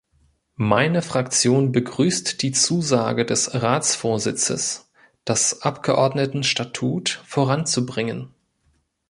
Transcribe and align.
Meine 0.55 1.03
Fraktion 1.03 1.71
begrüßt 1.71 2.41
die 2.41 2.53
Zusage 2.53 3.23
des 3.23 3.53
Ratsvorsitzes, 3.61 4.89
das 5.25 5.61
Abgeordnetenstatut 5.61 7.07
voranzubringen. 7.27 8.33